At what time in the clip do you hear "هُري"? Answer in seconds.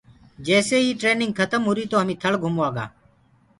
1.69-1.85